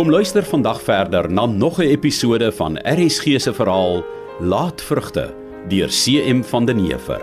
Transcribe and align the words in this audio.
Kom 0.00 0.08
luister 0.08 0.44
vandag 0.48 0.78
verder 0.80 1.26
na 1.30 1.44
nog 1.46 1.78
'n 1.78 1.92
episode 1.92 2.52
van 2.52 2.78
RSG 2.84 3.24
se 3.36 3.52
verhaal 3.54 4.04
Laatvrugte 4.38 5.34
deur 5.68 5.88
CM 5.88 6.42
van 6.42 6.64
den 6.64 6.78
Heever. 6.78 7.20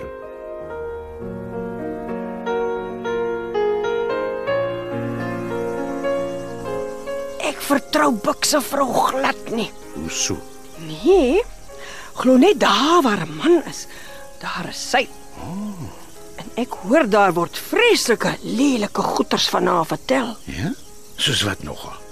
Ek 7.40 7.58
vertrou 7.62 8.14
Bukse 8.14 8.62
vrou 8.62 8.94
glad 8.94 9.50
nie. 9.52 9.72
Hoe 9.94 10.10
so? 10.10 10.38
Nee. 10.78 11.42
Glo 12.14 12.38
net 12.38 12.60
daar 12.60 13.02
waar 13.02 13.26
'n 13.26 13.36
man 13.36 13.64
is, 13.66 13.88
daar 14.40 14.66
is 14.70 14.90
sy. 14.90 15.08
En 16.36 16.50
ek 16.56 16.70
hoor 16.70 17.10
daar 17.10 17.34
word 17.34 17.58
vreeslike 17.58 18.38
lelike 18.42 19.02
goeters 19.02 19.50
van 19.50 19.66
haar 19.66 19.86
vertel. 19.86 20.38
Ja? 20.44 20.74
Soos 21.16 21.42
wat 21.42 21.64
nogal? 21.64 22.07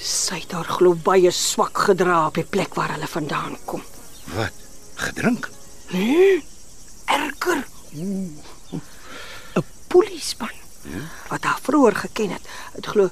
Sy 0.00 0.38
het 0.40 0.52
haar 0.56 0.64
glo 0.64 0.96
baie 0.96 1.30
swak 1.30 1.82
gedra 1.90 2.26
op 2.26 2.38
die 2.40 2.44
plek 2.48 2.74
waar 2.74 2.94
hulle 2.94 3.08
vandaan 3.08 3.58
kom. 3.68 3.82
Wat? 4.32 4.56
Gedrink? 4.94 5.50
Nee. 5.92 6.44
Erger. 7.04 7.66
'n 7.92 8.40
Polisieman. 9.88 10.56
Wat 11.28 11.44
haar 11.44 11.58
vroeër 11.62 11.96
geken 11.96 12.30
het, 12.30 12.46
het 12.72 12.86
glo 12.86 13.10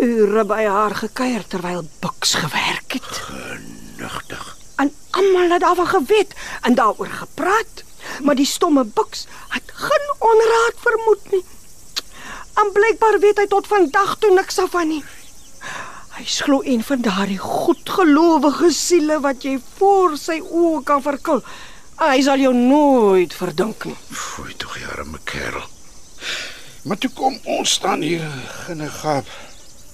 ure 0.00 0.44
by 0.44 0.62
haar 0.64 0.94
gekuier 0.94 1.46
terwyl 1.46 1.88
Buks 2.00 2.34
gewerk 2.34 2.92
het. 2.92 3.12
Genigtig. 3.28 4.56
En 4.76 4.94
almal 5.10 5.50
het 5.50 5.60
daarvan 5.60 5.86
geweet 5.86 6.34
en 6.62 6.74
daaroor 6.74 7.06
gepraat. 7.06 7.84
Maar 8.22 8.34
die 8.34 8.46
stomme 8.46 8.84
Buks 8.84 9.26
het 9.48 9.70
geen 9.74 10.14
onraad 10.18 10.76
vermoed 10.76 11.30
nie. 11.30 11.44
En 12.54 12.72
blykbaar 12.72 13.18
weet 13.20 13.38
hy 13.38 13.46
tot 13.46 13.66
vandag 13.66 14.16
toe 14.18 14.34
niks 14.34 14.54
daarvan 14.54 14.88
nie. 14.88 15.04
Hy 16.18 16.24
glo 16.26 16.62
een 16.66 16.80
van 16.82 17.02
daardie 17.06 17.38
goedgelowige 17.38 18.72
siele 18.74 19.20
wat 19.22 19.44
jy 19.46 19.52
voor 19.76 20.16
sy 20.18 20.40
oë 20.42 20.80
kan 20.88 21.02
verkil. 21.04 21.44
Hy 22.00 22.16
sal 22.26 22.42
jou 22.42 22.50
nooit 22.56 23.34
verdink 23.38 23.86
nie. 23.86 23.94
Fooi 24.10 24.56
tog 24.58 24.74
jare 24.82 25.04
my 25.06 25.20
kerel. 25.30 25.62
Maar 26.90 26.98
toe 26.98 27.10
kom 27.14 27.38
ons 27.46 27.76
staan 27.78 28.02
hier 28.02 28.26
genegaap. 28.66 29.30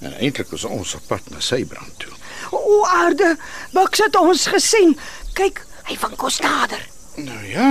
En 0.01 0.17
eintlik 0.17 0.49
was 0.57 0.65
ons 0.65 0.97
op 0.97 1.05
pad 1.13 1.29
na 1.29 1.45
Sybrand 1.45 1.93
toe. 2.01 2.17
O 2.57 2.81
aarde, 2.89 3.35
Buks 3.77 4.01
het 4.07 4.17
ons 4.17 4.47
gesien. 4.49 4.97
Kyk, 5.37 5.61
hy 5.91 5.99
van 6.01 6.17
kos 6.17 6.41
nader. 6.41 6.89
Nou 7.21 7.45
ja. 7.53 7.71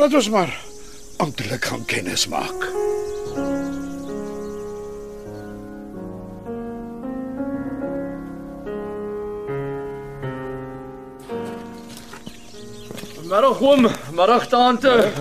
Laat 0.00 0.16
ons 0.16 0.32
maar 0.32 0.56
amptelik 1.20 1.68
gaan 1.68 1.84
kennis 1.84 2.28
maak. 2.32 2.70
Middag 13.36 13.60
oom, 13.60 13.82
middag 14.16 14.46
tante. 14.48 15.12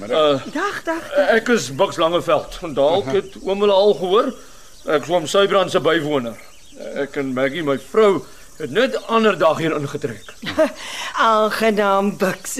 Uh, 0.00 0.40
Dag, 0.52 0.76
dag. 0.84 1.08
ek 1.36 1.50
is 1.52 1.66
Buks 1.76 1.98
Langeveld. 2.00 2.54
Dalk 2.72 3.10
het 3.12 3.34
oom 3.44 3.60
hulle 3.60 3.74
al 3.76 3.92
gehoor. 3.98 4.30
Ek 4.88 5.04
is 5.04 5.10
oom 5.12 5.26
Sybrand 5.28 5.74
se 5.74 5.82
bywoner. 5.84 6.38
Ek 7.02 7.18
en 7.20 7.34
Maggie, 7.36 7.60
my 7.66 7.76
vrou, 7.90 8.22
het 8.56 8.72
net 8.72 8.96
ander 9.12 9.36
dag 9.36 9.60
hier 9.60 9.76
ingetrek. 9.76 10.32
Aangenaam 11.28 12.14
Buks. 12.16 12.56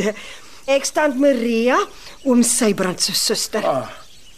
Ek 0.68 0.84
staan 0.84 1.16
Maria, 1.16 1.80
oom 2.28 2.44
Sybrand 2.44 3.00
se 3.00 3.16
suster. 3.16 3.64
Ah. 3.64 3.88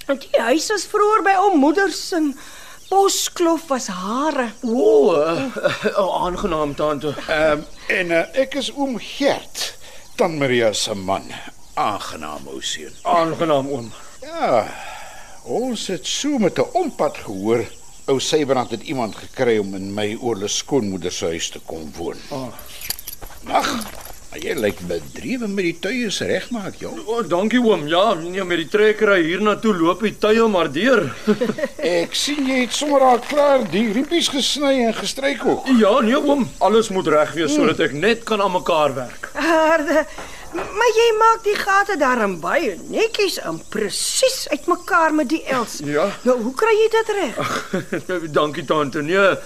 En 0.07 0.23
die 0.23 0.45
huis 0.53 0.71
was 0.71 0.87
vroeër 0.93 1.27
by 1.27 1.35
oom 1.49 1.59
moeder 1.65 1.91
se 1.91 2.23
poskloof 2.93 3.67
was 3.75 3.91
hare. 3.91 4.53
O, 4.63 4.87
oh, 4.87 5.19
uh, 5.19 5.91
oh, 5.97 6.15
aangenaam 6.29 6.79
tante. 6.79 7.17
Ehm 7.27 7.59
um, 7.59 7.69
en 7.91 8.15
uh, 8.15 8.25
ek 8.47 8.55
is 8.63 8.71
oom 8.79 9.01
Gert, 9.03 9.73
Tan 10.17 10.39
Maria 10.39 10.73
se 10.73 10.95
man. 10.95 11.25
Aangenaam 11.75 12.47
ou 12.53 12.61
seun. 12.63 12.93
Aangenaam 13.03 13.69
oom. 13.73 13.93
Ja. 14.23 14.67
Ons 15.45 15.87
het 15.89 16.07
so 16.07 16.39
met 16.39 16.59
'n 16.59 16.69
ompad 16.73 17.17
gehoor. 17.17 17.65
Ou 18.07 18.19
Sybrand 18.21 18.71
het 18.71 18.83
iemand 18.83 19.15
gekry 19.17 19.59
om 19.59 19.75
in 19.75 19.95
my 19.95 20.17
oorle 20.21 20.49
skoonmoeder 20.49 21.13
se 21.13 21.25
huis 21.27 21.49
te 21.49 21.61
kom 21.65 21.93
woon. 21.97 22.17
Ah. 22.31 22.49
Ag, 23.47 23.69
maar 24.31 24.39
jy 24.39 24.55
lyk 24.55 24.79
bedrewe 24.87 25.49
met 25.49 25.65
die 25.65 25.79
tuie 25.81 26.11
se 26.11 26.25
regmaak, 26.27 26.75
joh. 26.79 26.93
O, 27.07 27.19
oh, 27.19 27.29
dankie 27.29 27.61
oom. 27.63 27.87
Ja, 27.89 28.15
nee, 28.15 28.45
met 28.45 28.59
die 28.59 28.69
trekkery 28.69 29.23
hiernatoe 29.23 29.75
loop 29.75 30.01
die 30.03 30.19
tye 30.19 30.49
maar 30.49 30.73
deur. 30.73 31.15
Ek 31.79 32.15
sien 32.15 32.47
jy 32.47 32.61
het 32.65 32.73
sommer 32.73 33.01
al 33.01 33.19
klaar 33.19 33.65
die 33.71 33.93
riepies 33.93 34.29
gesny 34.29 34.85
en 34.87 34.95
gestryk 34.95 35.47
ook. 35.47 35.67
ja, 35.79 36.01
nee 36.01 36.19
oom, 36.19 36.49
alles 36.59 36.89
moet 36.89 37.07
reg 37.07 37.33
wees 37.33 37.55
sodat 37.55 37.81
ek 37.81 37.93
net 37.93 38.25
kan 38.25 38.41
aan 38.41 38.53
mekaar 38.53 38.95
werk. 38.95 39.30
Aarde. 39.51 40.05
Maar 40.53 40.91
jy 40.97 41.09
maak 41.19 41.45
die 41.47 41.55
gate 41.55 41.97
daarin 42.01 42.33
baie 42.43 42.73
netjies 42.91 43.37
en 43.47 43.61
presies 43.71 44.49
uitmekaar 44.51 45.15
met 45.15 45.29
die 45.31 45.43
els. 45.47 45.79
Ja. 45.87 46.09
Nou, 46.27 46.41
hoe 46.43 46.55
kry 46.59 46.73
jy 46.75 46.89
dit 46.91 47.13
reg? 47.19 47.53
Dankie 48.39 48.65
tante. 48.67 49.03
Nee, 49.07 49.37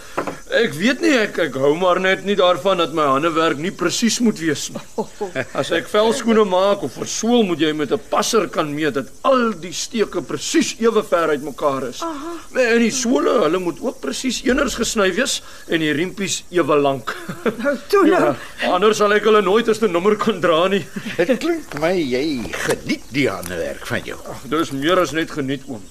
ek 0.63 0.75
weet 0.79 1.01
nie 1.03 1.13
ek 1.19 1.39
ek 1.47 1.57
hou 1.61 1.73
maar 1.79 1.99
net 2.03 2.25
nie 2.27 2.37
daarvan 2.39 2.81
dat 2.83 2.95
my 2.97 3.05
hande 3.09 3.31
werk 3.35 3.59
nie 3.59 3.73
presies 3.75 4.21
moet 4.25 4.39
wees 4.43 4.69
nie. 4.75 4.83
As 5.61 5.73
ek 5.75 5.89
velskoene 5.91 6.45
maak 6.49 6.85
of 6.87 6.95
versool 6.99 7.45
moet 7.49 7.61
jy 7.65 7.73
met 7.77 7.93
'n 7.93 8.01
passer 8.11 8.49
kan 8.49 8.71
meet 8.75 8.95
dat 8.95 9.11
al 9.23 9.53
die 9.61 9.73
steke 9.73 10.23
presies 10.23 10.75
ewe 10.81 11.03
ver 11.03 11.35
uitmekaar 11.35 11.89
is. 11.89 12.03
Aha. 12.03 12.35
En 12.55 12.79
die 12.79 12.93
sole, 12.95 13.43
hulle 13.43 13.59
moet 13.59 13.81
ook 13.83 14.01
presies 14.01 14.43
eeners 14.45 14.77
gesny 14.79 15.11
wees 15.15 15.41
en 15.69 15.81
die 15.81 15.93
riempies 15.93 16.43
ewe 16.51 16.77
lank. 16.77 17.15
Nou, 17.65 17.77
toe 17.89 18.03
nou. 18.05 18.21
Ja, 18.61 18.73
anders 18.75 18.99
sal 18.99 19.13
ek 19.15 19.25
hulle 19.25 19.41
nooit 19.43 19.69
as 19.69 19.81
'n 19.83 19.93
nommer 19.93 20.17
kan 20.17 20.41
dra 20.41 20.69
nie. 20.69 20.85
Dit 21.17 21.39
klink 21.39 21.79
my 21.81 21.95
jy 21.95 22.51
geniet 22.67 23.07
die 23.13 23.29
handewerk 23.29 23.87
van 23.87 24.03
jou. 24.05 24.19
Dis 24.51 24.71
meer 24.73 24.99
as 25.01 25.13
net 25.13 25.31
geniet 25.31 25.63
oom. 25.69 25.83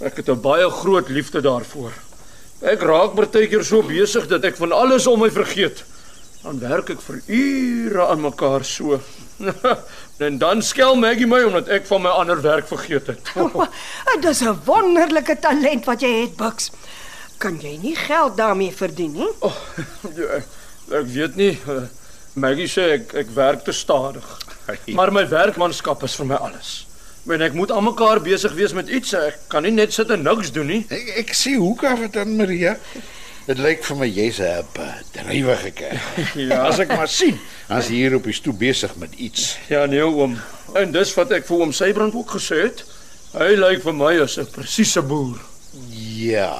Ek 0.00 0.16
het 0.16 0.28
'n 0.28 0.40
baie 0.40 0.68
groot 0.70 1.08
liefde 1.08 1.40
daarvoor. 1.40 1.92
Ek 2.64 2.80
raak 2.82 3.12
partykeer 3.18 3.64
so 3.66 3.82
besig 3.84 4.26
dat 4.30 4.44
ek 4.48 4.56
van 4.56 4.72
alles 4.72 5.06
om 5.10 5.20
my 5.20 5.28
vergeet. 5.30 5.82
Dan 6.44 6.58
werk 6.60 6.90
ek 6.94 7.00
vir 7.04 7.20
ure 7.28 8.06
aan 8.08 8.20
mekaar 8.24 8.64
so. 8.64 9.00
en 10.24 10.38
dan 10.38 10.62
skel 10.62 10.94
Maggie 11.00 11.26
my 11.28 11.42
omdat 11.48 11.68
ek 11.68 11.86
van 11.88 12.02
my 12.04 12.12
ander 12.22 12.40
werk 12.44 12.68
vergeet 12.70 13.06
het. 13.12 13.32
Dit 14.14 14.28
is 14.30 14.40
'n 14.44 14.56
wonderlike 14.64 15.36
talent 15.40 15.84
wat 15.84 16.00
jy 16.00 16.12
het, 16.22 16.36
Buks. 16.36 16.70
Kan 17.38 17.58
jy 17.60 17.76
nie 17.82 17.96
geld 17.96 18.36
daarmee 18.36 18.72
verdien 18.72 19.12
nie? 19.12 19.30
Oh, 19.48 19.56
ja, 20.16 20.40
ek 21.00 21.06
weet 21.12 21.36
nie. 21.36 21.58
eh, 21.68 21.88
Maggie 22.34 22.68
sê 22.68 22.88
ek 23.00 23.14
ek 23.14 23.28
werk 23.34 23.64
te 23.64 23.72
stadig. 23.72 24.24
Maar 24.96 25.12
my 25.12 25.28
werkmanskap 25.28 26.02
is 26.02 26.14
vir 26.16 26.26
my 26.26 26.34
alles. 26.40 26.86
En 27.26 27.40
ek 27.40 27.52
moet 27.56 27.70
aan 27.72 27.84
mekaar 27.84 28.20
besig 28.20 28.52
wees 28.52 28.72
met 28.76 28.88
iets. 28.88 29.14
Ek 29.16 29.38
kan 29.48 29.64
nie 29.64 29.72
net 29.72 29.92
sit 29.96 30.10
en 30.12 30.22
niks 30.22 30.52
doen 30.52 30.66
nie. 30.68 30.82
Ek, 30.92 31.12
ek 31.24 31.32
sien 31.36 31.56
hoe 31.62 31.76
kan 31.80 32.00
dit 32.00 32.12
dan 32.12 32.36
Maria? 32.36 32.76
Dit 33.44 33.60
lyk 33.60 33.84
vir 33.84 33.96
my 34.00 34.08
jy's 34.08 34.40
'n 34.40 34.64
bedrywige 34.76 35.70
kerel. 35.76 36.00
Ja. 36.48 36.62
As 36.68 36.78
ek 36.80 36.88
maar 36.88 37.08
sien, 37.08 37.38
as 37.68 37.88
jy 37.88 38.04
hier 38.04 38.16
op 38.16 38.24
die 38.24 38.32
stoep 38.36 38.58
besig 38.58 38.94
met 38.96 39.12
iets. 39.16 39.56
Ja, 39.68 39.86
nee 39.86 40.04
oom. 40.04 40.36
En 40.74 40.92
dis 40.92 41.14
wat 41.14 41.32
ek 41.32 41.46
vir 41.46 41.60
oom 41.60 41.72
Sybrand 41.72 42.14
ook 42.14 42.36
gesê 42.36 42.62
het. 42.68 42.84
Hy 43.34 43.54
lyk 43.58 43.82
vir 43.82 43.96
my 43.96 44.14
as 44.20 44.38
'n 44.38 44.48
presiese 44.52 45.02
boer. 45.02 45.40
Ja. 46.00 46.52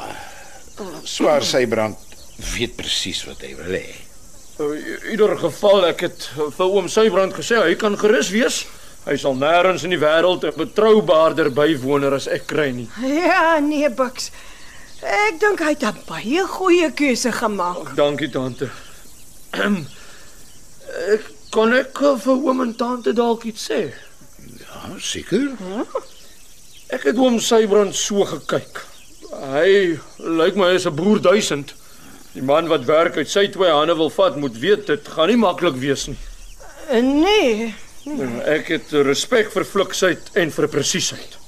Swaar 1.05 1.43
Sybrand 1.43 1.97
weet 2.57 2.77
presies 2.77 3.25
wat 3.25 3.41
hy 3.41 3.55
wil 3.57 3.73
hê. 3.77 3.89
In 4.59 5.11
ieder 5.11 5.37
geval 5.38 5.87
ek 5.88 6.00
het 6.00 6.29
vir 6.56 6.67
oom 6.67 6.88
Sybrand 6.88 7.35
gesê 7.35 7.61
hy 7.62 7.75
kan 7.75 7.97
gerus 7.99 8.31
wees. 8.31 8.65
Hy 9.05 9.17
sal 9.21 9.35
nêrens 9.37 9.83
in 9.85 9.93
die 9.93 10.01
wêreld 10.01 10.45
'n 10.49 10.56
betroubaarder 10.56 11.51
bywoner 11.53 12.15
as 12.17 12.27
ek 12.27 12.47
kry 12.47 12.71
nie. 12.73 12.89
Ja, 13.05 13.59
nee, 13.61 13.91
Buks. 13.91 14.31
Ek 15.03 15.37
dink 15.41 15.61
hy 15.61 15.75
het 15.77 15.85
'n 15.85 16.01
baie 16.09 16.47
goeie 16.49 16.91
keuse 16.91 17.33
gemaak. 17.33 17.95
Dankie 17.97 18.31
tante. 18.31 18.71
ek 19.53 21.25
kan 21.55 21.73
ek 21.75 22.01
eh, 22.01 22.17
vir 22.17 22.37
oom 22.49 22.61
en 22.61 22.75
tante 22.75 23.12
dalk 23.12 23.45
iets 23.45 23.69
sê? 23.71 23.93
Ja, 24.59 24.97
seker. 24.99 25.53
Ek 26.89 27.03
het 27.05 27.17
oom 27.19 27.39
Sybrand 27.41 27.95
so 27.95 28.25
gekyk. 28.25 28.81
Hy 29.53 30.00
lyk 30.19 30.57
my 30.57 30.73
is 30.75 30.87
'n 30.87 30.95
broer 30.95 31.21
duisend. 31.21 31.75
Die 32.33 32.43
man 32.43 32.69
wat 32.69 32.85
werk 32.89 33.17
uit 33.17 33.29
sy 33.29 33.47
twee 33.49 33.71
hande 33.71 33.95
wil 33.95 34.11
vat, 34.11 34.37
moet 34.37 34.57
weet 34.59 34.87
dit 34.87 35.09
gaan 35.09 35.29
nie 35.29 35.37
maklik 35.37 35.77
wees 35.77 36.07
nie. 36.07 36.19
Nee, 36.91 37.75
Ek 38.45 38.69
het 38.69 38.93
respek 39.06 39.53
vir 39.53 39.65
fliksheid 39.65 40.35
en 40.41 40.51
vir 40.53 40.69
presisheid. 40.69 41.39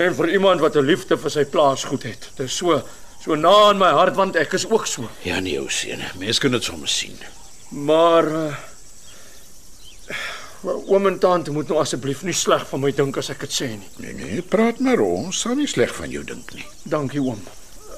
En 0.00 0.14
vir 0.14 0.32
iemand 0.34 0.60
wat 0.60 0.76
'n 0.76 0.86
liefde 0.86 1.16
vir 1.16 1.30
sy 1.30 1.44
plaas 1.44 1.84
goed 1.84 2.02
het. 2.02 2.30
Dit 2.36 2.46
is 2.46 2.56
so 2.56 2.82
so 3.22 3.34
na 3.34 3.70
in 3.70 3.78
my 3.78 3.90
hart 3.90 4.16
want 4.16 4.36
ek 4.36 4.52
is 4.52 4.70
ook 4.70 4.86
so. 4.86 5.08
Ja 5.22 5.40
nee, 5.40 5.58
ou 5.60 5.68
seun, 5.68 6.00
mens 6.18 6.38
kan 6.38 6.50
dit 6.50 6.64
sommer 6.64 6.88
sien. 6.88 7.18
Maar 7.68 8.24
uh, 8.24 8.54
oom 10.64 11.06
en 11.06 11.18
tante 11.18 11.50
moet 11.50 11.68
nou 11.68 11.80
asseblief 11.80 12.22
nie 12.22 12.32
sleg 12.32 12.66
van 12.68 12.80
my 12.80 12.92
dink 12.92 13.16
as 13.16 13.30
ek 13.30 13.40
dit 13.40 13.52
sê 13.52 13.68
nie. 13.68 13.90
Nee 13.96 14.12
nee, 14.12 14.42
praat 14.42 14.78
maar 14.80 15.00
ons 15.00 15.40
sal 15.40 15.54
nie 15.54 15.68
sleg 15.68 15.94
van 15.94 16.10
jou 16.10 16.24
dink 16.24 16.54
nie. 16.54 16.66
Dankie 16.82 17.20
oom. 17.20 17.42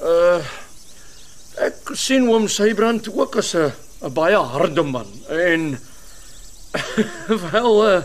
Uh 0.01 0.43
Ek 1.61 1.91
sien 1.93 2.25
oom 2.25 2.47
Sybrand 2.49 3.07
ook 3.13 3.35
as 3.37 3.53
'n 3.53 3.71
'n 4.01 4.13
baie 4.13 4.35
harde 4.35 4.83
man 4.83 5.07
en 5.29 5.77
wel 7.51 7.73
uh, 7.87 8.03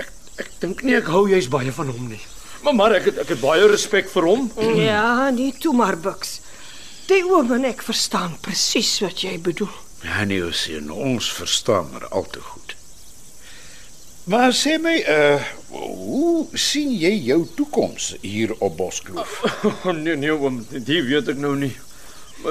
ek 0.00 0.10
ek 0.40 0.52
dink 0.62 0.82
nie 0.86 0.96
ek 0.96 1.10
hou 1.12 1.26
jy's 1.28 1.50
baie 1.52 1.72
van 1.72 1.92
hom 1.92 2.08
nie. 2.08 2.20
Maar 2.64 2.76
maar 2.76 2.94
ek 2.96 3.10
het 3.10 3.20
ek 3.24 3.34
het 3.34 3.42
baie 3.42 3.68
respek 3.68 4.10
vir 4.12 4.28
hom. 4.28 4.48
Ja, 4.90 5.30
nie 5.34 5.52
toe 5.60 5.74
maar 5.76 5.98
buks. 6.00 6.38
Die 7.10 7.22
oom 7.26 7.52
en 7.56 7.66
ek 7.68 7.82
verstaan 7.82 8.36
presies 8.44 8.98
wat 9.04 9.24
jy 9.24 9.36
bedoel. 9.42 9.72
Ja, 10.06 10.24
nee, 10.24 10.44
ons 10.46 10.64
sien 10.68 10.90
ons 10.92 11.32
verstaan 11.36 11.90
maar 11.92 12.06
al 12.08 12.28
te 12.32 12.40
goed. 12.40 12.76
Maar 14.30 14.52
sê 14.54 14.76
my, 14.80 14.96
uh 15.08 15.48
hoe 15.70 16.46
sien 16.58 16.90
jy 16.98 17.12
jou 17.28 17.44
toekoms 17.56 18.14
hier 18.22 18.52
op 18.58 18.76
Boskloof? 18.76 19.36
Oh, 19.64 19.92
nee 20.04 20.16
nee 20.18 20.32
oom, 20.34 20.60
dit 20.70 20.88
weet 21.06 21.30
ek 21.30 21.38
nou 21.38 21.54
nie. 21.58 21.72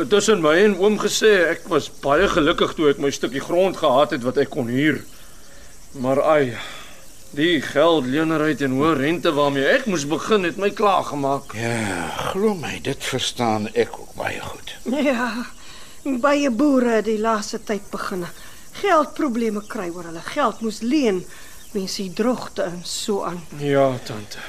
Tussen 0.09 0.43
my 0.45 0.55
en 0.63 0.75
oom 0.77 0.99
gesê 1.01 1.31
ek 1.49 1.69
was 1.71 1.89
baie 2.03 2.27
gelukkig 2.29 2.75
toe 2.77 2.91
ek 2.91 2.99
my 3.01 3.09
stukkie 3.11 3.41
grond 3.41 3.79
gehad 3.81 4.13
het 4.13 4.25
wat 4.25 4.37
ek 4.41 4.51
kon 4.53 4.69
huur. 4.69 4.99
Maar 5.97 6.21
ai, 6.21 6.43
die 7.33 7.57
geldlenerheid 7.65 8.61
en 8.65 8.77
hoë 8.77 8.93
rente 8.99 9.33
waarmee 9.33 9.65
ek 9.77 9.87
moes 9.89 10.05
begin 10.09 10.45
het 10.45 10.59
my 10.61 10.69
klaar 10.77 11.07
gemaak. 11.09 11.55
Ja, 11.57 12.09
glo 12.33 12.53
my, 12.57 12.77
dit 12.85 13.09
verstaan 13.11 13.65
ek 13.73 13.97
ook 13.97 14.13
baie 14.19 14.41
goed. 14.41 14.75
Ja. 15.09 15.31
Baie 16.21 16.49
boere 16.49 16.99
het 17.01 17.09
die 17.09 17.19
laaste 17.19 17.59
tyd 17.65 17.89
begin 17.91 18.23
geldprobleme 18.79 19.63
kry 19.67 19.89
oor 19.93 20.07
hulle 20.09 20.23
geld 20.31 20.61
moes 20.65 20.81
leen, 20.85 21.23
mense 21.73 22.01
die 22.01 22.13
drogte 22.15 22.65
en 22.69 22.81
so 22.87 23.23
aan. 23.27 23.41
Ja, 23.61 23.91
tante. 24.07 24.43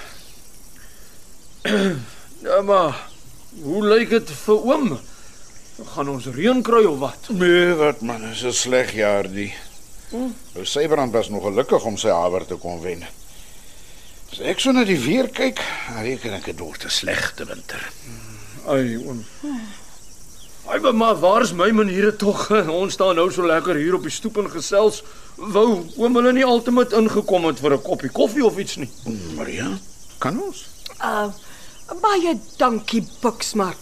ja, 2.46 2.60
maar 2.64 2.96
hoe 3.62 3.84
lyk 3.84 4.12
dit 4.14 4.34
vir 4.44 4.66
oom? 4.72 4.92
Gaan 5.86 6.08
ons 6.08 6.26
reën 6.26 6.62
kry 6.62 6.84
of 6.84 6.98
wat? 6.98 7.28
Nee, 7.28 7.72
wat 7.74 8.00
man, 8.02 8.24
is 8.24 8.42
'n 8.44 8.52
sleg 8.52 8.92
jaar 8.94 9.28
die. 9.30 9.54
Nou 10.10 10.64
Sybrand 10.64 11.12
was 11.12 11.28
nog 11.28 11.42
gelukkig 11.42 11.84
om 11.84 11.96
sy 11.96 12.08
hawer 12.08 12.46
te 12.46 12.54
kon 12.56 12.80
wen. 12.80 13.04
As 14.32 14.40
ek 14.40 14.60
so 14.60 14.72
na 14.72 14.84
die 14.84 14.98
weer 14.98 15.28
kyk, 15.28 15.60
reken 16.02 16.32
ek 16.34 16.44
dit 16.44 16.58
word 16.58 16.84
'n 16.84 16.90
slegte 16.90 17.44
winter. 17.46 17.90
Ai, 18.66 18.96
oom. 18.96 19.24
Ai, 20.66 20.92
maar- 20.92 21.18
waar's 21.20 21.52
my 21.52 21.70
maniere 21.70 22.16
tog? 22.16 22.50
Ons 22.80 22.92
staan 22.92 23.14
nou 23.16 23.30
so 23.32 23.46
lekker 23.46 23.74
hier 23.74 23.94
op 23.94 24.02
die 24.02 24.10
stoep 24.10 24.36
en 24.38 24.50
gesels. 24.50 25.02
Wou 25.36 25.86
oom 25.96 26.14
hulle 26.14 26.32
nie 26.32 26.44
altemat 26.44 26.92
ingekom 26.92 27.44
het 27.46 27.58
vir 27.60 27.72
'n 27.72 27.82
koppie 27.82 28.10
koffie 28.10 28.44
of 28.44 28.58
iets 28.58 28.76
nie. 28.76 28.90
Maria, 29.36 29.78
kan 30.18 30.42
ons? 30.42 30.66
Uh 31.02 31.28
baie 32.00 32.38
dankie 32.56 33.02
Buks 33.20 33.54
maar. 33.54 33.74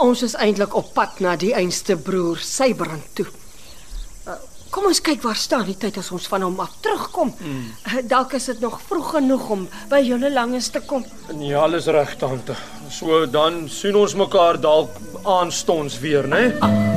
Ons 0.00 0.22
is 0.24 0.34
eintlik 0.40 0.72
op 0.78 0.94
pad 0.96 1.18
na 1.20 1.34
die 1.36 1.50
einste 1.52 1.96
broer 2.00 2.40
Sybrand 2.40 3.04
toe. 3.18 3.26
Uh, 4.24 4.36
kom 4.72 4.86
ons 4.88 5.00
kyk 5.04 5.20
waar 5.26 5.36
staan 5.36 5.66
die 5.68 5.76
tyd 5.76 5.98
as 6.00 6.08
ons 6.16 6.28
van 6.32 6.46
hom 6.46 6.56
af 6.64 6.78
terugkom. 6.80 7.34
Mm. 7.36 7.66
Uh, 7.84 7.98
dalk 8.08 8.32
is 8.38 8.48
dit 8.48 8.62
nog 8.64 8.78
vroeg 8.88 9.10
genoeg 9.18 9.48
om 9.56 9.66
by 9.92 10.00
julle 10.06 10.32
langes 10.32 10.70
te 10.72 10.80
kom. 10.80 11.04
Nee, 11.34 11.52
alles 11.56 11.90
reg 11.92 12.16
tante. 12.22 12.56
So 12.88 13.26
dan 13.28 13.66
sien 13.68 13.98
ons 13.98 14.16
mekaar 14.16 14.60
dalk 14.60 14.96
aanstonds 15.28 16.00
weer, 16.00 16.28
né? 16.28 16.46
sien? 16.56 16.89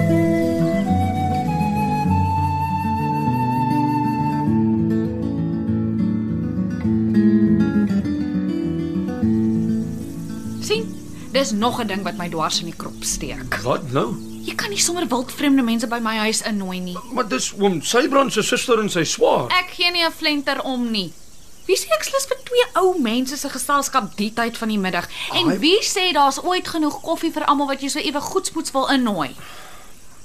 Dis 11.43 11.51
nog 11.51 11.79
'n 11.81 11.87
ding 11.87 12.03
wat 12.03 12.15
my 12.17 12.29
dwars 12.29 12.59
in 12.59 12.65
die 12.65 12.75
krop 12.77 13.03
steek. 13.03 13.55
Wat 13.63 13.91
nou? 13.91 14.15
Jy 14.45 14.55
kan 14.55 14.69
nie 14.69 14.79
sommer 14.79 15.07
wildvreemde 15.07 15.61
mense 15.61 15.87
by 15.87 15.99
my 15.99 16.15
huis 16.17 16.41
innooi 16.41 16.79
nie. 16.79 16.97
Maar 17.13 17.27
dis 17.27 17.51
oom 17.59 17.81
Sybrand 17.81 18.33
se 18.33 18.41
suster 18.41 18.79
en 18.79 18.89
sy 18.89 19.03
swaar. 19.03 19.47
Ek 19.51 19.69
gee 19.75 19.91
nie 19.91 20.05
'n 20.05 20.11
flenter 20.11 20.61
om 20.61 20.91
nie. 20.91 21.11
Wie 21.65 21.75
sê 21.77 21.87
ek 21.91 22.03
slus 22.03 22.25
vir 22.25 22.37
twee 22.43 22.65
ou 22.83 22.99
mense 22.99 23.37
se 23.37 23.49
geselskap 23.49 24.15
die 24.15 24.33
tyd 24.33 24.57
van 24.57 24.67
die 24.67 24.77
middag? 24.77 25.07
En 25.33 25.49
Ai. 25.49 25.57
wie 25.59 25.79
sê 25.81 26.13
daar's 26.13 26.39
ooit 26.43 26.67
genoeg 26.67 27.01
koffie 27.01 27.31
vir 27.31 27.45
almal 27.45 27.67
wat 27.67 27.81
jy 27.81 27.89
so 27.89 27.99
ewe 27.99 28.21
goedspoets 28.21 28.71
wil 28.71 28.87
innooi? 28.87 29.35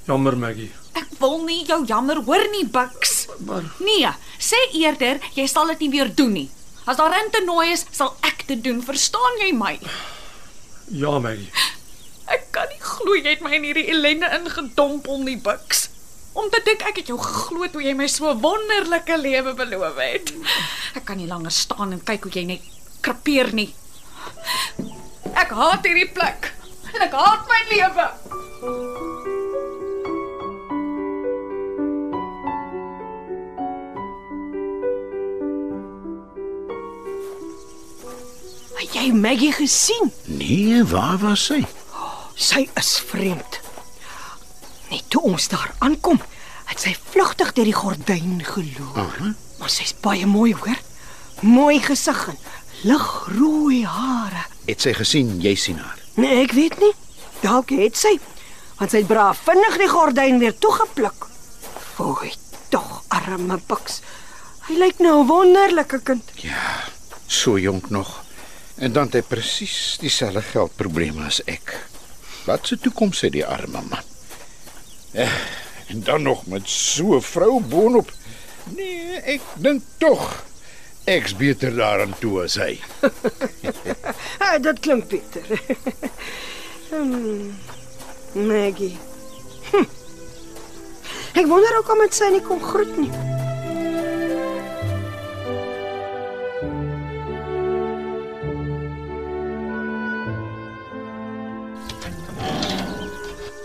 Jammer 0.07 0.37
Maggie. 0.37 0.71
Ek 0.93 1.07
wil 1.19 1.45
nie 1.45 1.65
jou 1.67 1.85
jammer 1.87 2.23
hoor 2.25 2.47
nie, 2.53 2.67
Buks. 2.67 3.27
Maar 3.39 3.63
Nee, 3.81 4.09
sê 4.39 4.57
eerder 4.73 5.19
jy 5.35 5.47
sal 5.47 5.67
dit 5.67 5.79
nie 5.81 5.91
weer 5.91 6.15
doen 6.15 6.33
nie. 6.33 6.51
As 6.87 6.97
daar 6.97 7.25
in 7.25 7.31
te 7.31 7.43
nooi 7.45 7.73
is, 7.73 7.85
sal 7.91 8.15
ek 8.23 8.45
dit 8.47 8.63
doen, 8.65 8.83
verstaan 8.83 9.39
jy 9.41 9.53
my? 9.53 9.79
Ja 10.91 11.19
Maggie. 11.19 11.51
Ek 12.29 12.51
kan 12.53 12.69
nie 12.69 12.81
glo 12.81 13.17
jy 13.17 13.25
het 13.31 13.45
my 13.45 13.55
in 13.57 13.65
hierdie 13.69 13.89
ellende 13.93 14.29
ingedompel 14.37 15.23
nie, 15.25 15.39
Buks. 15.41 15.89
Om 16.39 16.51
te 16.53 16.61
dink 16.65 16.85
ek 16.87 17.01
het 17.01 17.11
jou 17.11 17.19
geglo 17.19 17.67
toe 17.73 17.83
jy 17.83 17.95
my 17.99 18.07
so 18.07 18.31
'n 18.31 18.41
wonderlike 18.41 19.17
lewe 19.17 19.55
beloof 19.55 19.97
het. 19.97 20.33
Ek 20.95 21.05
kan 21.05 21.17
nie 21.17 21.27
langer 21.27 21.51
staan 21.51 21.93
en 21.93 22.05
kyk 22.05 22.23
hoe 22.23 22.33
jy 22.33 22.45
net 22.45 22.63
krapeer 23.01 23.53
nie. 23.53 23.75
Ek 25.35 25.51
haat 25.51 25.85
hierdie 25.85 26.11
plek. 26.13 26.53
En 26.95 27.03
ek 27.03 27.13
haat 27.13 27.47
my 27.49 27.61
lewe. 27.75 29.08
Het 38.89 39.03
jy 39.03 39.09
Maggie 39.13 39.53
gesien? 39.53 40.13
Nee, 40.25 40.85
waar 40.89 41.19
was 41.21 41.43
sy? 41.45 41.59
Sy 42.41 42.63
is 42.81 42.93
vreemd. 43.05 43.59
Net 44.89 45.03
toe 45.13 45.21
ons 45.29 45.49
daar 45.53 45.75
aankom, 45.85 46.17
het 46.71 46.81
sy 46.81 46.95
vlugtig 47.11 47.51
deur 47.53 47.67
die 47.69 47.75
gordyn 47.77 48.39
geloop. 48.47 48.97
Aha. 48.97 49.35
Maar 49.61 49.73
sy's 49.75 49.93
baie 50.01 50.25
mooi, 50.25 50.55
hoor. 50.57 50.79
Mooi 51.45 51.83
gesig 51.85 52.23
en 52.33 52.39
ligrooi 52.89 53.83
hare. 53.85 54.47
Het 54.65 54.87
sy 54.87 54.95
gesien 54.97 55.35
jy 55.45 55.53
sien 55.61 55.83
haar? 55.85 55.99
Nee, 56.17 56.39
ek 56.47 56.55
weet 56.57 56.79
nie. 56.81 56.95
Dalk 57.43 57.75
het 57.77 57.99
sy, 58.01 58.15
want 58.79 58.95
sy 58.95 59.03
het 59.03 59.11
braaf 59.11 59.43
vinnig 59.51 59.77
die 59.83 59.91
gordyn 59.93 60.41
weer 60.41 60.57
toegepluk. 60.57 61.27
Fooi, 61.93 62.33
tog 62.73 63.03
arme 63.13 63.61
Buks. 63.69 64.01
Hy 64.71 64.81
lyk 64.81 65.05
nou 65.05 65.21
'n 65.21 65.29
wonderlike 65.29 66.01
kind. 66.01 66.25
Ja, 66.41 66.89
so 67.27 67.59
jonk 67.59 67.91
nog. 67.91 68.25
En 68.79 68.93
dan 68.93 69.09
het 69.11 69.19
hy 69.19 69.23
presies 69.27 69.97
dieselfde 69.99 70.43
geldprobleme 70.43 71.25
as 71.27 71.41
ek. 71.51 71.75
Wat 72.47 72.67
se 72.67 72.79
toekoms 72.79 73.25
het 73.27 73.35
die 73.35 73.47
arme 73.47 73.83
man? 73.83 74.05
Eh, 75.13 75.39
en 75.89 76.03
dan 76.07 76.23
nog 76.23 76.47
met 76.47 76.69
so 76.69 77.17
'n 77.17 77.23
vrou 77.23 77.61
boonop. 77.61 78.13
Nee, 78.77 79.21
ek 79.25 79.41
dink 79.57 79.83
tog 79.99 80.45
ek's 81.05 81.37
beter 81.37 81.75
daaraan 81.75 82.15
toe 82.19 82.43
as 82.43 82.55
hy. 82.55 82.79
Ah, 84.39 84.63
dit 84.63 84.81
klink 84.81 85.09
beter. 85.09 85.45
hmm. 86.91 87.59
Maggie. 88.33 88.97
Hm. 89.71 89.85
Ek 91.33 91.47
wonder 91.47 91.75
hoekom 91.75 91.99
dit 91.99 92.15
sy 92.15 92.31
nie 92.33 92.45
kom 92.45 92.63
groet 92.63 92.97
nie. 92.97 93.28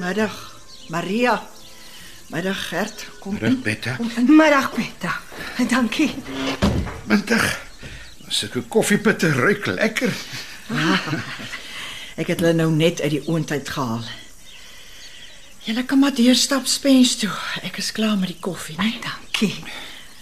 Middag, 0.03 0.53
Maria. 0.87 1.47
Middag 2.27 2.67
Gert, 2.69 3.05
kom 3.19 3.37
Reg, 3.37 3.61
Betta. 3.61 3.97
Middag, 4.27 4.73
Betta. 4.75 5.13
Dankie. 5.69 6.11
Middag. 7.07 7.59
Sulke 8.27 8.65
koffiepitte 8.67 9.31
ruik 9.31 9.65
lekker. 9.65 10.11
Ek 12.19 12.27
het 12.33 12.43
hulle 12.43 12.51
nou 12.57 12.67
net 12.75 12.99
uit 12.99 13.15
die 13.15 13.23
oondtyd 13.31 13.69
gehaal. 13.69 14.03
Julle 15.63 15.85
kan 15.87 16.03
maar 16.03 16.15
deur 16.17 16.35
stap 16.35 16.67
spens 16.67 17.15
toe. 17.23 17.31
Ek 17.63 17.79
is 17.79 17.95
klaar 17.95 18.19
met 18.19 18.33
die 18.33 18.41
koffie, 18.43 18.75
né? 18.81 18.91
Dankie. 19.07 19.55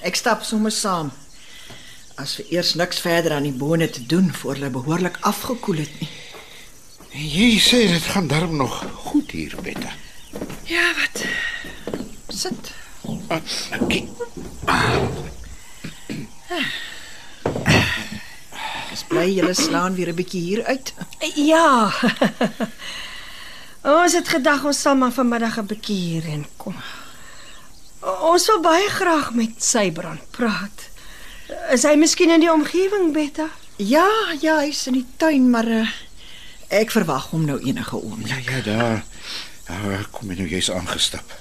Ek 0.05 0.19
stap 0.19 0.45
sommer 0.45 0.71
saam. 0.75 1.09
As 2.21 2.37
vir 2.37 2.53
eers 2.59 2.75
niks 2.77 3.01
verder 3.01 3.33
aan 3.39 3.49
die 3.49 3.57
bone 3.57 3.89
te 3.89 4.05
doen 4.05 4.29
voor 4.29 4.59
hulle 4.59 4.69
behoorlik 4.77 5.17
afgekoel 5.25 5.81
het 5.87 6.03
nie. 6.03 6.11
Jy 7.11 7.57
sê 7.59 7.87
dit 7.91 8.05
gaan 8.13 8.27
darm 8.27 8.55
nog 8.55 8.85
goed 9.03 9.31
hier, 9.31 9.55
Betta. 9.63 9.89
Ja, 10.63 10.93
wat? 10.95 11.23
Sit. 12.31 12.71
Ah, 13.27 13.41
kyk. 13.91 14.07
Ek 18.71 18.93
is 18.95 19.03
bly 19.11 19.27
julle 19.27 19.53
slaan 19.59 19.95
weer 19.95 20.11
'n 20.11 20.15
bietjie 20.15 20.41
hier 20.41 20.63
uit. 20.65 20.93
Ja. 21.35 21.91
ons 23.99 24.13
het 24.13 24.27
gedag 24.31 24.63
ons 24.63 24.81
sal 24.81 24.95
maar 24.95 25.11
vanmiddag 25.11 25.57
'n 25.59 25.67
bietjie 25.67 25.95
hierheen 25.95 26.45
kom. 26.57 26.75
Ons 28.21 28.47
wil 28.47 28.61
baie 28.63 28.87
graag 28.89 29.33
met 29.33 29.59
Sybrand 29.63 30.31
praat. 30.31 30.87
Is 31.75 31.83
hy 31.83 31.95
miskien 31.95 32.31
in 32.31 32.39
die 32.39 32.51
omgewing, 32.51 33.11
Betta? 33.13 33.49
Ja, 33.75 34.07
ja, 34.39 34.59
hy's 34.63 34.87
in 34.87 34.93
die 34.93 35.07
tuin, 35.17 35.49
maar 35.49 35.67
uh, 35.67 35.87
ek 36.71 36.91
verwag 36.95 37.29
hom 37.33 37.45
nou 37.45 37.59
enige 37.59 37.99
oomblik. 37.99 38.31
Ja, 38.31 38.39
ja, 38.55 38.61
daar. 38.65 39.03
Ah, 39.71 40.01
kom 40.11 40.31
jy 40.31 40.37
nou 40.41 40.49
jy's 40.49 40.71
aangestap. 40.73 41.35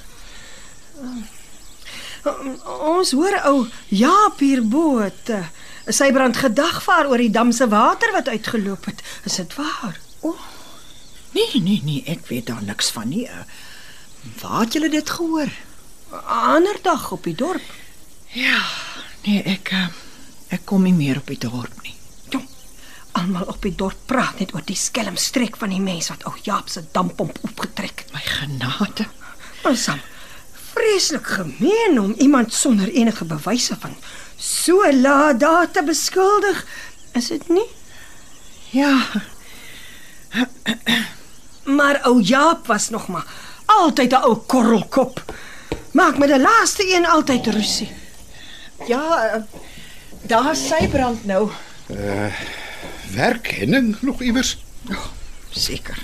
Ons 2.85 3.15
hoor 3.17 3.39
ou 3.49 3.57
Jaap 3.89 4.43
hierbo 4.45 4.99
het 5.01 5.31
uh, 5.33 5.47
sy 5.89 6.11
brand 6.13 6.37
gedagvaar 6.37 7.09
oor 7.09 7.23
die 7.23 7.33
dam 7.33 7.53
se 7.57 7.69
water 7.73 8.13
wat 8.13 8.29
uitgeloop 8.29 8.91
het. 8.91 9.01
Is 9.25 9.41
dit 9.41 9.57
waar? 9.57 9.97
Nee, 11.33 11.63
nee, 11.63 11.81
nee, 11.87 12.03
ek 12.11 12.27
weet 12.29 12.51
daar 12.51 12.63
niks 12.67 12.91
van 12.93 13.09
nie. 13.09 13.27
Uh, 13.31 13.45
Waar 14.41 14.61
het 14.67 14.73
julle 14.77 14.91
dit 14.93 15.11
gehoor? 15.11 15.49
'n 16.11 16.25
Ander 16.27 16.79
dag 16.83 17.11
op 17.13 17.25
die 17.25 17.35
dorp. 17.35 17.63
Ja, 18.35 18.61
nee, 19.25 19.43
ek 19.43 19.73
ek 20.49 20.65
kom 20.65 20.83
nie 20.83 20.93
meer 20.93 21.17
op 21.17 21.27
die 21.27 21.39
dorp 21.39 21.83
nie. 21.83 21.95
Almal 23.13 23.49
op 23.51 23.63
die 23.63 23.75
dorp 23.75 23.97
praat 24.07 24.39
net 24.39 24.55
oor 24.55 24.63
die 24.65 24.77
skelmstreek 24.77 25.57
van 25.57 25.69
die 25.69 25.81
mens 25.81 26.09
wat 26.09 26.25
ou 26.25 26.35
Jaap 26.43 26.69
se 26.69 26.85
dampomp 26.93 27.39
opgetrek 27.43 28.05
het. 28.05 28.13
My 28.13 28.21
genade. 28.25 29.07
Ons 29.65 29.85
sam 29.85 30.01
vreeslik 30.71 31.27
gemeen 31.27 31.99
om 32.01 32.15
iemand 32.19 32.53
sonder 32.55 32.89
enige 32.89 33.25
bewyse 33.25 33.77
van 33.81 33.97
so 34.37 34.93
laat 34.93 35.41
daar 35.41 35.71
te 35.71 35.83
beskuldig. 35.83 36.67
Is 37.13 37.27
dit 37.29 37.49
nie? 37.49 37.67
Ja, 38.71 39.03
Maar 41.65 42.01
ou 42.03 42.23
Jaap 42.23 42.67
was 42.67 42.89
nog 42.89 43.09
maar 43.09 43.27
altyd 43.65 44.13
'n 44.13 44.23
ou 44.23 44.37
korrelkop. 44.47 45.25
Maak 45.93 46.19
met 46.19 46.29
die 46.29 46.41
laaste 46.41 46.95
een 46.95 47.07
altyd 47.07 47.47
rusie. 47.47 47.93
ja, 48.87 49.35
uh, 49.35 49.43
daar 50.23 50.57
sy 50.57 50.89
brand 50.89 51.25
nou. 51.25 51.51
Werk 53.15 53.47
Henning 53.47 53.97
nog 54.01 54.21
iewers? 54.23 54.57
Seker. 55.51 55.99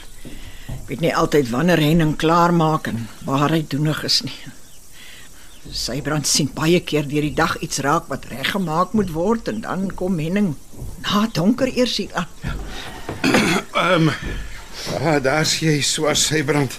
Ek 0.66 0.88
weet 0.90 1.02
nie 1.02 1.14
altyd 1.14 1.50
wanneer 1.50 1.80
Henning 1.82 2.16
klaar 2.18 2.54
maak 2.54 2.86
en 2.90 3.08
waar 3.26 3.50
hy 3.54 3.62
doenig 3.68 4.02
is 4.06 4.20
nie. 4.26 4.38
Sy 5.74 5.98
brand 6.06 6.26
sien 6.30 6.50
baie 6.54 6.78
keer 6.86 7.06
deur 7.10 7.26
die 7.26 7.34
dag 7.34 7.56
iets 7.62 7.82
raak 7.82 8.06
wat 8.10 8.28
reggemaak 8.30 8.94
moet 8.94 9.10
word 9.14 9.50
en 9.50 9.62
dan 9.64 9.88
kom 9.98 10.18
Henning 10.22 10.54
na 11.02 11.26
donker 11.34 11.70
eers 11.72 11.96
hier 12.02 12.14
aan. 12.14 12.30
Ehm 13.76 14.08
um, 14.08 14.12
ah, 15.00 15.18
daar's 15.22 15.58
jy 15.62 15.80
swart 15.82 16.20
sybrand. 16.22 16.78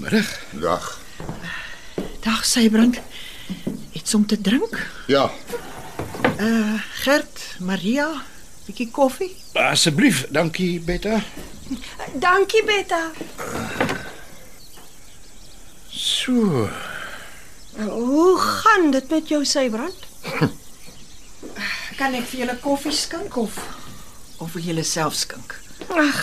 Middag. 0.00 0.28
Dag. 0.60 0.86
Dag 2.24 2.44
Sybrand. 2.44 3.00
Iets 3.92 4.14
om 4.14 4.26
te 4.26 4.40
drink? 4.40 4.76
Ja, 5.08 5.30
Uh 6.40 6.80
Gert, 7.02 7.56
Maria, 7.58 8.22
bietjie 8.70 8.90
koffie? 8.94 9.34
Asseblief, 9.58 10.24
dankie 10.30 10.78
Betta. 10.80 11.18
Dankie 12.22 12.62
Betta. 12.64 13.10
So, 15.90 16.68
Hoe 17.80 18.38
gaan 18.38 18.90
dit 18.90 19.08
met 19.10 19.28
jou 19.28 19.44
Sybrand? 19.44 20.06
Kan 21.96 22.14
ek 22.18 22.26
vir 22.30 22.42
julle 22.42 22.56
koffie 22.60 22.92
skink 22.92 23.36
of 23.40 23.56
of 24.40 24.54
wil 24.56 24.64
julle 24.64 24.84
self 24.84 25.14
skink? 25.14 25.54
Ag, 25.92 26.18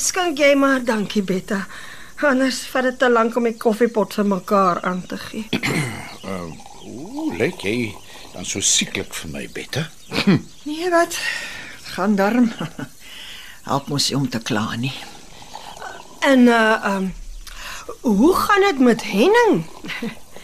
skink 0.00 0.40
jy 0.40 0.54
maar, 0.58 0.82
dankie 0.84 1.22
Betta. 1.22 1.64
Anders 2.24 2.62
vat 2.72 2.88
dit 2.88 2.98
te 2.98 3.10
lank 3.10 3.36
om 3.36 3.46
die 3.48 3.56
koffiepot 3.60 4.14
vir 4.16 4.28
mekaar 4.30 4.80
aan 4.88 5.02
te 5.08 5.18
gee. 5.20 5.44
hoe 6.84 7.28
lyk 7.38 7.64
jy 7.64 7.76
dan 8.34 8.46
so 8.48 8.60
sieklik 8.64 9.14
vir 9.22 9.32
my 9.34 9.46
Betta? 9.54 9.88
Nee, 10.74 10.90
wat? 10.90 11.18
Gaan 11.82 12.14
darm. 12.16 12.52
Help 13.68 13.88
mos 13.88 14.12
om 14.12 14.28
te 14.28 14.38
kla 14.42 14.74
nie. 14.76 14.92
En 16.20 16.40
uh 16.46 16.94
um 16.94 17.14
hoe 18.00 18.34
gaan 18.36 18.60
dit 18.60 18.78
met 18.78 19.02
Henning? 19.02 19.66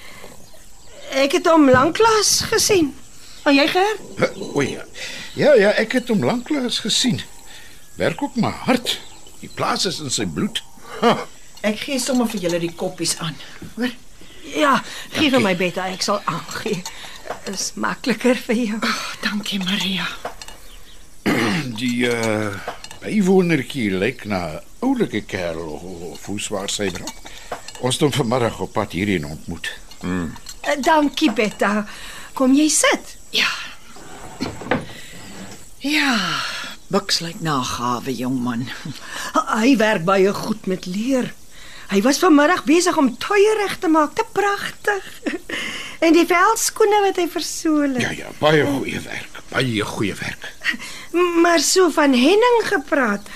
Ek 1.24 1.32
het 1.32 1.46
hom 1.50 1.70
lanklaas 1.70 2.40
gesien. 2.52 2.94
En 3.42 3.54
jy 3.54 3.66
Gert? 3.68 4.30
O 4.54 4.62
ja. 4.62 4.84
Ja 5.34 5.54
ja, 5.54 5.72
ek 5.82 5.92
het 5.98 6.08
hom 6.08 6.22
lanklaas 6.24 6.78
gesien. 6.78 7.20
Werk 7.96 8.22
ook 8.22 8.36
maar 8.36 8.54
hard. 8.68 9.00
Die 9.40 9.50
plaas 9.54 9.86
is 9.90 9.98
in 10.00 10.10
sy 10.14 10.26
bloed. 10.26 10.62
Ek 11.66 11.80
gee 11.82 11.98
sommer 11.98 12.28
vir 12.30 12.46
julle 12.46 12.60
die 12.62 12.74
koppies 12.76 13.16
aan. 13.18 13.34
Hoor? 13.74 13.90
Ja, 14.54 14.76
gee 15.16 15.30
vir 15.32 15.42
my 15.42 15.56
Betta, 15.56 15.88
ek 15.90 16.06
sal 16.06 16.22
aangee. 16.24 16.82
Is 17.50 17.72
makliker 17.74 18.36
vir 18.46 18.54
jou. 18.56 18.78
Oh, 18.82 19.06
dankie 19.24 19.58
Maria. 19.62 20.06
Die 21.80 22.06
uh 22.08 22.54
bywonertjie 23.00 23.90
lyk 23.96 24.26
na 24.28 24.40
'n 24.60 24.60
oulike 24.84 25.22
kerel 25.24 25.68
of, 25.72 25.82
of 26.12 26.26
hoe 26.26 26.40
swaar 26.40 26.68
sy 26.68 26.90
brand. 26.90 27.12
Ons 27.80 27.96
het 27.96 28.02
hom 28.04 28.12
vanmiddag 28.12 28.60
op 28.60 28.72
pad 28.72 28.92
hierheen 28.92 29.24
ontmoet. 29.24 29.70
Uh, 30.04 30.28
Dankie 30.84 31.32
Betta. 31.32 31.86
Kom 32.36 32.52
jy 32.54 32.68
sit? 32.68 33.16
Ja. 33.32 33.48
Ja, 35.80 36.12
Buks 36.92 37.20
lyk 37.24 37.40
na 37.40 37.58
'n 37.60 37.64
gawe 37.64 38.12
jong 38.16 38.38
man. 38.40 38.68
Hy 39.60 39.76
werk 39.76 40.04
baie 40.04 40.32
goed 40.34 40.66
met 40.66 40.86
leer. 40.86 41.32
Hy 41.90 41.98
was 42.06 42.20
vanmiddag 42.22 42.62
besig 42.68 42.96
om 42.96 43.08
tuie 43.18 43.54
reg 43.58 43.78
te 43.82 43.88
maak, 43.90 44.14
te 44.14 44.24
pragtig. 44.32 45.06
En 46.00 46.14
die 46.16 46.24
veldskoene 46.24 47.02
wat 47.04 47.18
hy 47.20 47.26
versool 47.28 47.90
het. 47.92 48.00
Ja 48.00 48.10
ja, 48.16 48.30
baie 48.40 48.62
goeie 48.64 49.00
werk. 49.04 49.40
Baie 49.50 49.84
goeie 49.84 50.14
werk. 50.16 50.46
Maar 51.44 51.60
so 51.60 51.90
van 51.92 52.14
Henning 52.16 52.62
gepraat. 52.70 53.28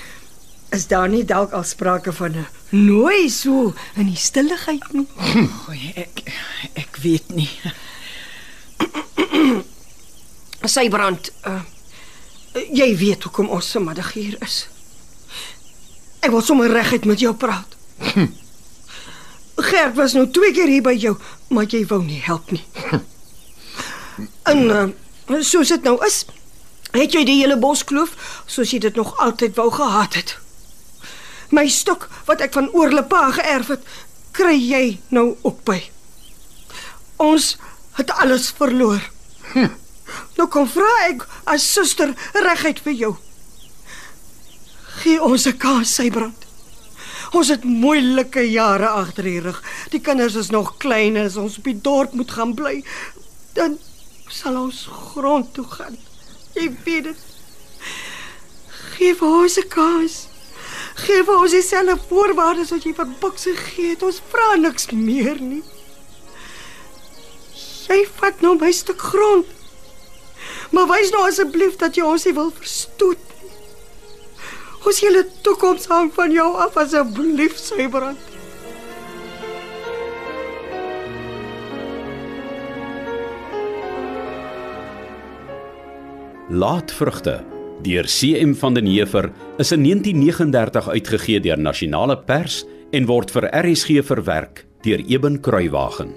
Is 0.73 0.87
daar 0.89 1.05
nie 1.09 1.21
dalk 1.29 1.53
al 1.53 1.63
sprake 1.63 2.09
van 2.13 2.33
'n 2.41 2.47
nooi 2.69 3.29
so 3.29 3.75
in 3.95 4.09
die 4.09 4.17
stilligheid 4.17 4.87
nie? 4.97 5.05
Goeie, 5.65 5.93
ek 5.93 6.23
ek 6.73 6.97
weet 7.05 7.29
nie. 7.37 7.51
Sy 10.75 10.89
brand. 10.89 11.29
Uh, 11.45 11.61
jy 12.73 12.97
weet 12.97 13.23
hoekom 13.23 13.49
ons 13.49 13.71
vanmiddag 13.77 14.13
hier 14.17 14.41
is. 14.41 14.67
Ek 16.19 16.33
wil 16.33 16.41
sommer 16.41 16.71
reguit 16.71 17.05
met 17.05 17.19
jou 17.19 17.35
praat. 17.37 17.77
Gert 19.55 19.95
was 19.95 20.13
nou 20.13 20.27
twee 20.31 20.51
keer 20.51 20.67
hier 20.67 20.83
by 20.83 20.93
jou, 20.99 21.15
maar 21.47 21.67
jy 21.71 21.85
wou 21.87 22.01
nie 22.03 22.21
help 22.21 22.51
nie. 22.51 22.65
En 24.47 24.61
uh, 24.71 25.41
soos 25.43 25.67
dit 25.73 25.83
nou 25.83 25.97
is, 26.05 26.21
het 26.95 27.11
jy 27.11 27.25
die 27.27 27.39
hele 27.41 27.57
boskloof 27.59 28.13
soos 28.47 28.71
jy 28.71 28.79
dit 28.85 28.95
nog 28.95 29.11
altyd 29.19 29.57
wou 29.59 29.67
gehad 29.73 30.15
het. 30.15 30.37
My 31.51 31.65
stok 31.67 32.07
wat 32.29 32.43
ek 32.45 32.55
van 32.55 32.69
oorlepa 32.71 33.25
geërf 33.35 33.73
het, 33.73 33.83
kry 34.35 34.55
jy 34.55 34.85
nou 35.11 35.33
ook 35.41 35.59
by. 35.67 35.81
Ons 37.19 37.55
het 37.99 38.11
alles 38.15 38.47
verloor. 38.55 39.03
Nou 40.37 40.47
kom 40.51 40.67
vra 40.69 40.89
ek 41.09 41.23
as 41.49 41.65
suster 41.65 42.11
reguit 42.45 42.79
vir 42.85 42.97
jou. 42.99 43.13
Gee 45.01 45.21
ons 45.21 45.47
'n 45.47 45.57
kans, 45.57 45.93
Sybrand. 45.95 46.44
Ons 47.35 47.49
het 47.51 47.65
moeilike 47.67 48.45
jare 48.47 48.87
agter 48.87 49.27
die 49.27 49.41
rug. 49.43 49.57
Die 49.91 49.99
kinders 49.99 50.37
is 50.39 50.53
nog 50.53 50.77
klein 50.79 51.17
en 51.19 51.27
as 51.27 51.35
ons 51.41 51.57
die 51.65 51.75
dorp 51.83 52.13
moet 52.15 52.31
gaan 52.31 52.53
bly, 52.55 52.77
dan 53.57 53.75
sal 54.31 54.55
ons 54.61 54.85
grond 55.11 55.51
toe 55.57 55.65
gaan. 55.67 55.97
Jy 56.55 56.69
weet 56.85 57.09
dit. 57.09 57.25
Gee 58.95 59.15
vir 59.19 59.27
ons 59.41 59.57
'n 59.59 59.67
kans. 59.67 60.15
Gee 60.95 61.23
vir 61.23 61.35
ons 61.35 61.51
dieselfde 61.51 61.97
voorwaardes 62.07 62.71
wat 62.71 62.83
jy 62.87 62.93
vir 62.93 63.07
Bukse 63.19 63.55
gegee 63.55 63.89
het. 63.89 64.03
Ons 64.03 64.21
vra 64.31 64.55
niks 64.55 64.91
meer 64.91 65.41
nie. 65.41 65.63
Jy 67.87 68.07
vat 68.15 68.41
nou 68.41 68.55
my 68.59 68.71
stuk 68.71 69.01
grond. 69.01 69.45
Maar 70.71 70.87
wys 70.87 71.11
nou 71.11 71.27
asseblief 71.27 71.75
dat 71.75 71.95
jy 71.95 72.03
ons 72.03 72.25
nie 72.25 72.33
wil 72.33 72.51
verstoot 72.51 73.34
Ons 74.95 75.03
hele 75.03 75.25
toekoms 75.43 75.89
hang 75.91 76.05
van 76.15 76.31
jou 76.31 76.45
af 76.63 76.77
asseblief, 76.79 77.57
Sybrand. 77.59 78.29
Laatvrugte 86.47 87.41
deur 87.83 88.07
CM 88.07 88.53
van 88.55 88.79
den 88.79 88.87
Heever 88.87 89.27
is 89.59 89.73
in 89.75 89.83
1939 89.83 90.87
uitgegee 90.87 91.43
deur 91.43 91.59
Nasionale 91.59 92.15
Pers 92.15 92.61
en 92.95 93.11
word 93.11 93.35
vir 93.35 93.49
RSG 93.51 93.99
verwerk 93.99 94.63
deur 94.87 95.03
Eben 95.11 95.41
Kruiwagen. 95.43 96.15